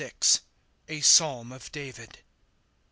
[0.89, 2.21] [A Psalm] of David.